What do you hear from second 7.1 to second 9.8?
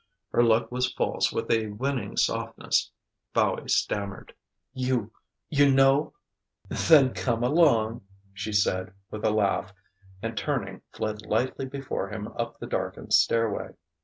come along!" she said, with a laugh;